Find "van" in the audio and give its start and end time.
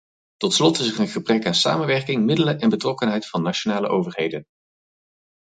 3.27-3.41